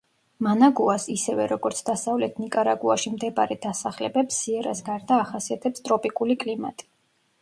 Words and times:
მანაგუას, 0.45 1.03
ისევე, 1.15 1.43
როგორც 1.51 1.81
დასავლეთ 1.89 2.41
ნიკარაგუაში 2.45 3.13
მდებარე 3.17 3.59
დასახლებებს, 3.69 4.41
სიერას 4.47 4.83
გარდა, 4.89 5.23
ახასიათებს 5.27 5.87
ტროპიკული 5.91 6.39
კლიმატი. 6.47 6.89